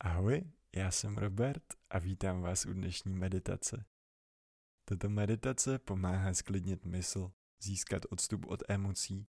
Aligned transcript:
Ahoj, 0.00 0.42
já 0.76 0.90
jsem 0.90 1.18
Robert 1.18 1.62
a 1.90 1.98
vítám 1.98 2.40
vás 2.40 2.66
u 2.66 2.72
dnešní 2.72 3.14
meditace. 3.14 3.84
Tato 4.84 5.08
meditace 5.08 5.78
pomáhá 5.78 6.34
sklidnit 6.34 6.84
mysl, 6.84 7.32
získat 7.62 8.02
odstup 8.10 8.46
od 8.46 8.62
emocí 8.68 9.26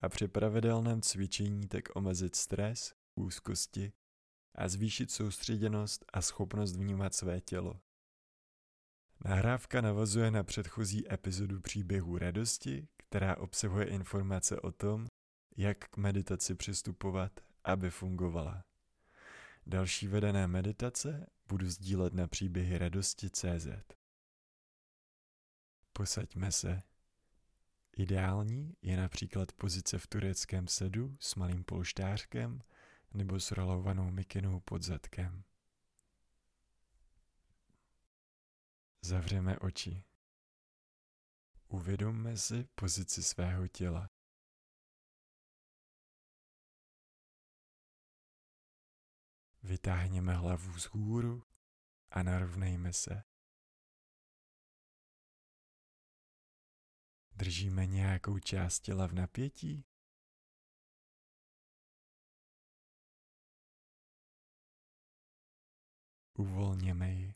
a 0.00 0.08
při 0.08 0.28
pravidelném 0.28 1.02
cvičení 1.02 1.68
tak 1.68 1.96
omezit 1.96 2.34
stres, 2.34 2.94
úzkosti 3.14 3.92
a 4.54 4.68
zvýšit 4.68 5.10
soustředěnost 5.10 6.04
a 6.12 6.22
schopnost 6.22 6.76
vnímat 6.76 7.14
své 7.14 7.40
tělo. 7.40 7.80
Nahrávka 9.24 9.80
navazuje 9.80 10.30
na 10.30 10.42
předchozí 10.42 11.12
epizodu 11.12 11.60
příběhu 11.60 12.18
radosti, 12.18 12.88
která 12.96 13.36
obsahuje 13.36 13.86
informace 13.86 14.60
o 14.60 14.72
tom, 14.72 15.06
jak 15.56 15.78
k 15.78 15.96
meditaci 15.96 16.54
přistupovat, 16.54 17.40
aby 17.64 17.90
fungovala. 17.90 18.69
Další 19.70 20.08
vedené 20.08 20.46
meditace 20.46 21.26
budu 21.48 21.70
sdílet 21.70 22.14
na 22.14 22.28
příběhy 22.28 22.78
radosti 22.78 23.30
CZ. 23.30 23.68
Posaďme 25.92 26.52
se. 26.52 26.82
Ideální 27.96 28.76
je 28.82 28.96
například 28.96 29.52
pozice 29.52 29.98
v 29.98 30.06
tureckém 30.06 30.68
sedu 30.68 31.16
s 31.20 31.34
malým 31.34 31.64
polštářkem 31.64 32.62
nebo 33.14 33.40
s 33.40 33.50
rolovanou 33.50 34.10
mikinou 34.10 34.60
pod 34.60 34.82
zadkem. 34.82 35.44
Zavřeme 39.02 39.58
oči. 39.58 40.04
Uvědomme 41.68 42.36
si 42.36 42.68
pozici 42.74 43.22
svého 43.22 43.68
těla. 43.68 44.10
Vytáhněme 49.62 50.34
hlavu 50.34 50.78
z 50.78 50.84
hůru 50.84 51.44
a 52.10 52.22
narovnejme 52.22 52.92
se. 52.92 53.22
Držíme 57.32 57.86
nějakou 57.86 58.38
část 58.38 58.80
těla 58.80 59.06
v 59.06 59.12
napětí? 59.12 59.84
Uvolněme 66.38 67.12
ji. 67.12 67.34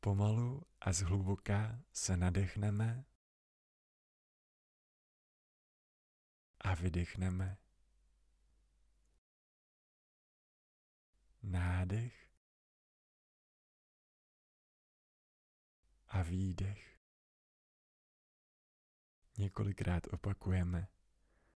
Pomalu 0.00 0.62
a 0.80 0.92
zhluboka 0.92 1.82
se 1.92 2.16
nadechneme 2.16 3.07
a 6.68 6.74
vydechneme. 6.74 7.56
Nádech 11.42 12.30
a 16.08 16.22
výdech. 16.22 17.00
Několikrát 19.38 20.06
opakujeme. 20.12 20.88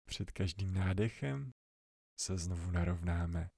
Před 0.06 0.32
každým 0.32 0.74
nádechem 0.74 1.54
se 2.16 2.38
znovu 2.38 2.72
narovnáme. 2.72 3.50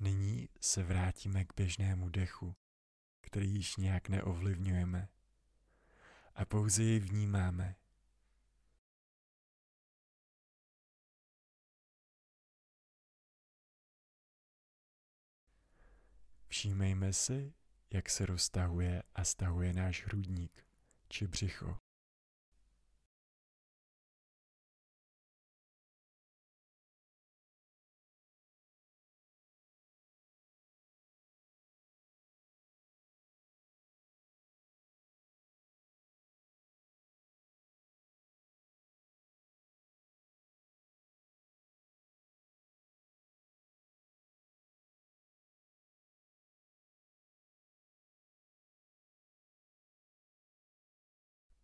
Nyní 0.00 0.48
se 0.60 0.82
vrátíme 0.82 1.44
k 1.44 1.54
běžnému 1.56 2.08
dechu, 2.08 2.56
který 3.20 3.54
již 3.54 3.76
nějak 3.76 4.08
neovlivňujeme 4.08 5.08
a 6.34 6.44
pouze 6.44 6.82
jej 6.82 6.98
vnímáme. 6.98 7.76
Všímejme 16.48 17.12
si, 17.12 17.54
jak 17.90 18.10
se 18.10 18.26
roztahuje 18.26 19.02
a 19.14 19.24
stahuje 19.24 19.72
náš 19.72 20.04
hrudník 20.04 20.66
či 21.08 21.26
břicho. 21.26 21.87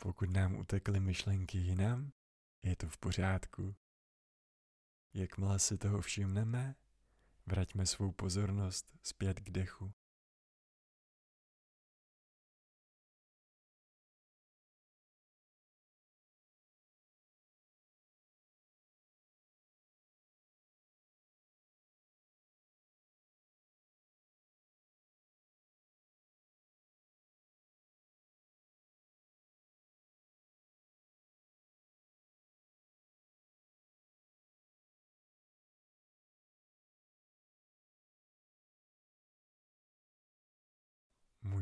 Pokud 0.05 0.31
nám 0.31 0.57
utekly 0.57 1.01
myšlenky 1.01 1.59
jinam, 1.59 2.13
je 2.63 2.77
to 2.77 2.89
v 2.89 2.99
pořádku. 2.99 3.75
Jakmile 5.15 5.59
si 5.59 5.79
toho 5.79 6.01
všimneme, 6.01 6.75
vraťme 7.47 7.87
svou 7.87 8.13
pozornost 8.13 8.93
zpět 9.03 9.41
k 9.41 9.51
dechu. 9.51 9.93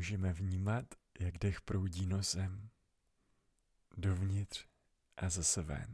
Můžeme 0.03 0.33
vnímat, 0.33 0.85
jak 1.19 1.37
dech 1.37 1.61
proudí 1.61 2.05
nosem 2.05 2.69
dovnitř 3.97 4.65
a 5.17 5.29
zase 5.29 5.61
ven. 5.61 5.93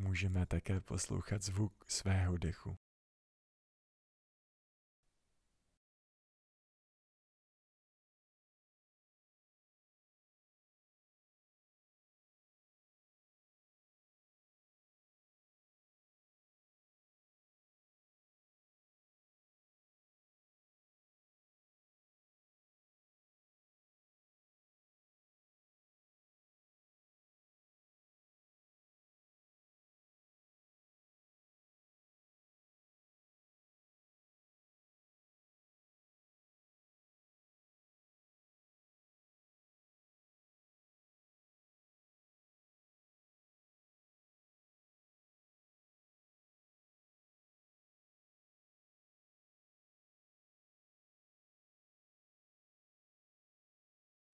Můžeme 0.00 0.46
také 0.46 0.80
poslouchat 0.80 1.42
zvuk 1.42 1.72
svého 1.88 2.38
dechu. 2.38 2.78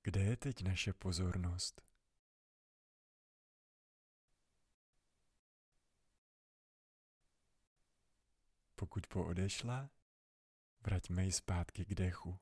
Kde 0.06 0.20
je 0.20 0.36
teď 0.36 0.62
naše 0.62 0.92
pozornost? 0.92 1.82
Pokud 8.74 9.06
poodešla, 9.06 9.90
vraťme 10.80 11.24
ji 11.24 11.32
zpátky 11.32 11.84
k 11.84 11.94
dechu. 11.94 12.38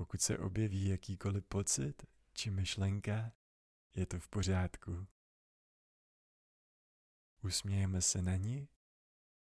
Pokud 0.00 0.20
se 0.20 0.38
objeví 0.38 0.88
jakýkoliv 0.88 1.44
pocit 1.44 2.06
či 2.32 2.50
myšlenka, 2.50 3.32
je 3.94 4.06
to 4.06 4.20
v 4.20 4.28
pořádku. 4.28 5.06
Usmějeme 7.42 8.02
se 8.02 8.22
na 8.22 8.36
ní 8.36 8.68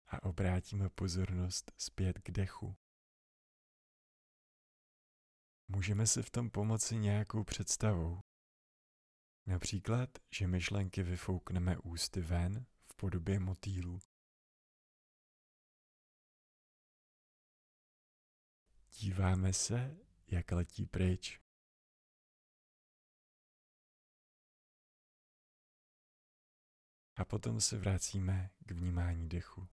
a 0.08 0.24
obrátíme 0.24 0.90
pozornost 0.90 1.72
zpět 1.78 2.20
k 2.20 2.32
dechu. 2.32 2.76
Můžeme 5.68 6.08
si 6.08 6.24
v 6.24 6.30
tom 6.30 6.50
pomoci 6.50 6.98
nějakou 6.98 7.44
představou. 7.44 8.20
Například, 9.46 10.10
že 10.32 10.48
myšlenky 10.48 11.04
vyfoukneme 11.04 11.78
ústy 11.78 12.22
ven 12.22 12.66
v 12.86 12.96
podobě 12.96 13.40
motýlů. 13.40 14.00
Díváme 19.00 19.54
se, 19.54 20.07
jak 20.28 20.52
letí 20.52 20.86
pryč. 20.86 21.40
A 27.16 27.26
potom 27.26 27.62
se 27.62 27.78
vracíme 27.78 28.50
k 28.66 28.72
vnímání 28.72 29.30
dechu. 29.30 29.68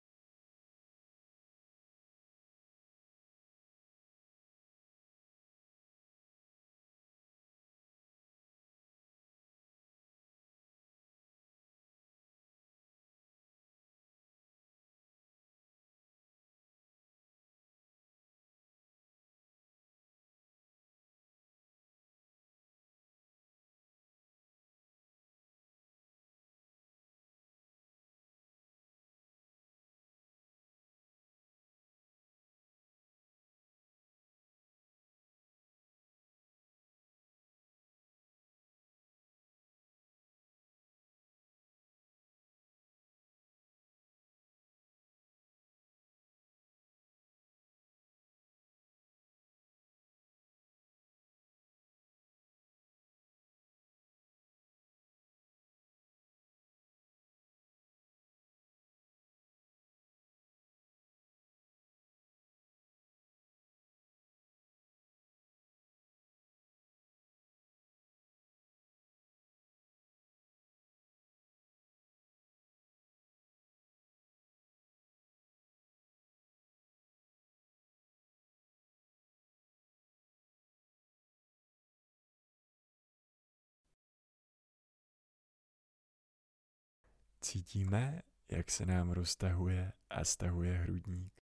Cítíme, 87.45 88.23
jak 88.51 88.71
se 88.71 88.87
nám 88.87 89.11
roztahuje 89.11 89.93
a 90.11 90.25
stahuje 90.25 90.79
hrudník. 90.79 91.42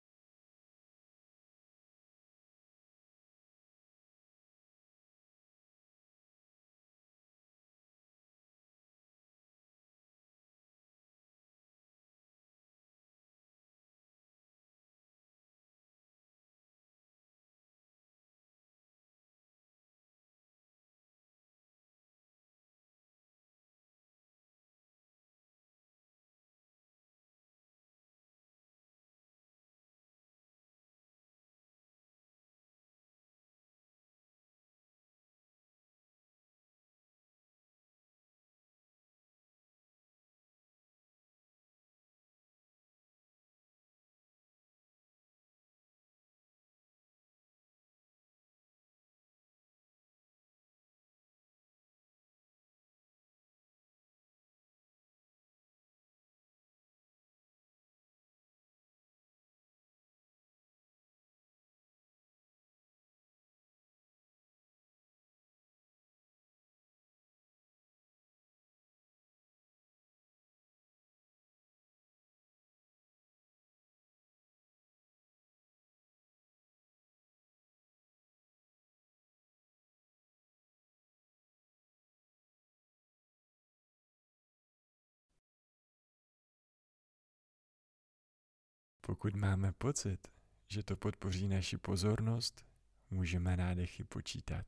Pokud 89.09 89.35
máme 89.35 89.71
pocit, 89.71 90.27
že 90.67 90.83
to 90.83 90.95
podpoří 90.95 91.47
naši 91.47 91.77
pozornost, 91.77 92.65
můžeme 93.11 93.57
nádechy 93.57 94.03
počítat. 94.03 94.65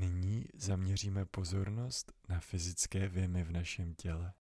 Nyní 0.00 0.44
zaměříme 0.54 1.24
pozornost 1.24 2.12
na 2.28 2.40
fyzické 2.40 3.08
věmy 3.08 3.44
v 3.44 3.50
našem 3.50 3.94
těle. 3.94 4.34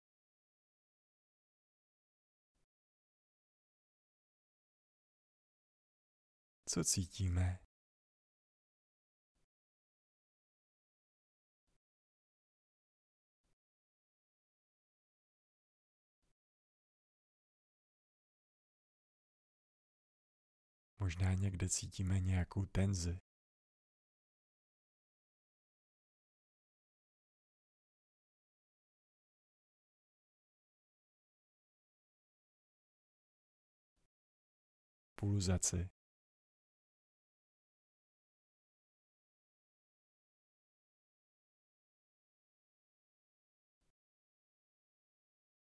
Co 6.66 6.84
cítíme? 6.84 7.60
Možná 21.00 21.34
někde 21.34 21.70
cítíme 21.70 22.20
nějakou 22.20 22.66
tenzi. 22.66 23.29
Pulzaci. 35.20 35.90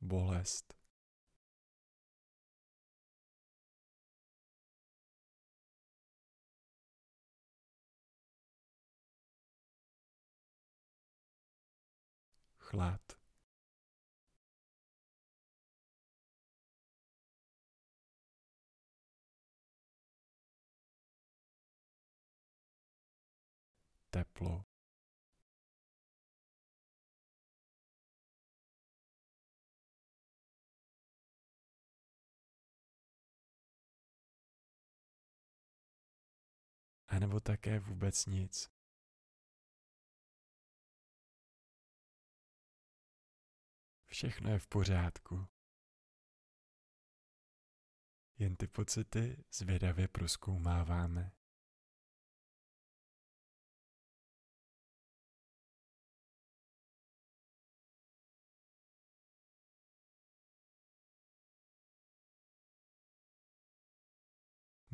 Bolest. 0.02 0.74
Chlad. 12.58 13.19
Teplo. 24.10 24.64
A 37.06 37.18
nebo 37.18 37.40
také 37.40 37.80
vůbec 37.80 38.26
nic. 38.26 38.70
Všechno 44.06 44.50
je 44.50 44.58
v 44.58 44.66
pořádku. 44.66 45.46
Jen 48.38 48.56
ty 48.56 48.66
pocity 48.66 49.44
zvědavě 49.52 50.08
proskoumáváme. 50.08 51.39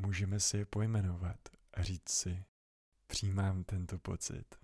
Můžeme 0.06 0.40
si 0.40 0.56
je 0.56 0.66
pojmenovat 0.66 1.48
a 1.74 1.82
říct 1.82 2.08
si, 2.08 2.44
přijímám 3.06 3.64
tento 3.64 3.98
pocit. 3.98 4.54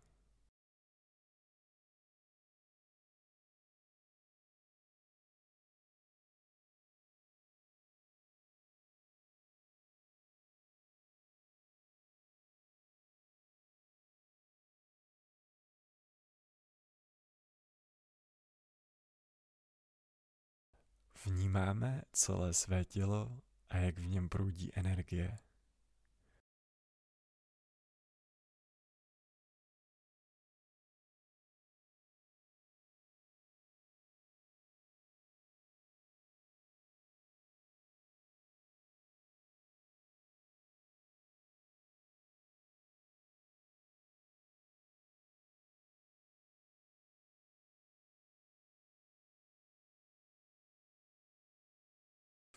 Vnímáme 21.26 22.02
celé 22.12 22.54
své 22.54 22.84
tělo 22.84 23.40
a 23.72 23.78
jak 23.78 23.98
v 23.98 24.06
něm 24.06 24.28
proudí 24.28 24.70
energie. 24.74 25.38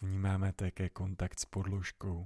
Vnímáme 0.06 0.54
také 0.54 0.90
kontakt 0.90 1.40
s 1.40 1.46
podložkou. 1.46 2.26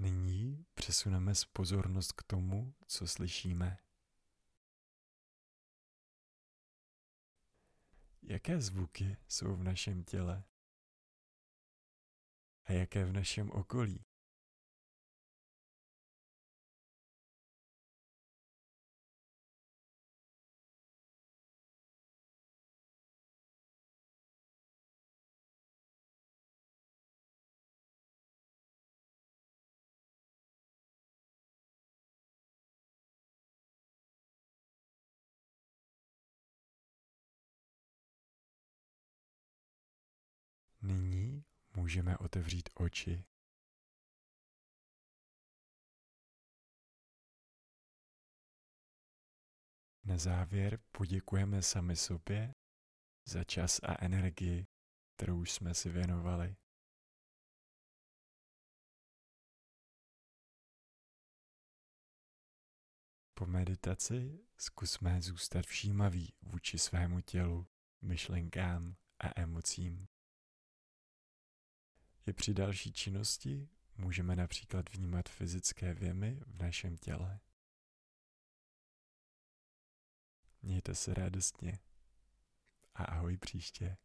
Nyní 0.00 0.66
přesuneme 0.74 1.32
pozornost 1.52 2.12
k 2.12 2.22
tomu, 2.22 2.74
co 2.86 3.06
slyšíme. 3.06 3.78
Jaké 8.22 8.60
zvuky 8.60 9.16
jsou 9.28 9.56
v 9.56 9.62
našem 9.62 10.04
těle? 10.04 10.44
A 12.64 12.72
jaké 12.72 13.04
v 13.04 13.12
našem 13.12 13.50
okolí? 13.50 14.04
Nyní 40.82 41.44
můžeme 41.76 42.18
otevřít 42.18 42.68
oči. 42.74 43.24
Na 50.04 50.18
závěr 50.18 50.78
poděkujeme 50.92 51.62
sami 51.62 51.96
sobě 51.96 52.54
za 53.28 53.44
čas 53.44 53.80
a 53.82 54.04
energii, 54.04 54.66
kterou 55.16 55.44
jsme 55.44 55.74
si 55.74 55.90
věnovali. 55.90 56.56
Po 63.34 63.46
meditaci 63.46 64.48
zkusme 64.56 65.22
zůstat 65.22 65.66
všímaví 65.66 66.34
vůči 66.42 66.78
svému 66.78 67.20
tělu, 67.20 67.66
myšlenkám 68.02 68.96
a 69.18 69.40
emocím. 69.40 70.08
I 72.26 72.32
při 72.32 72.54
další 72.54 72.92
činnosti 72.92 73.68
můžeme 73.96 74.36
například 74.36 74.92
vnímat 74.92 75.28
fyzické 75.28 75.94
věmy 75.94 76.40
v 76.46 76.62
našem 76.62 76.96
těle. 76.96 77.40
Mějte 80.62 80.94
se 80.94 81.14
radostně 81.14 81.78
a 82.94 83.04
ahoj 83.04 83.36
příště. 83.36 83.96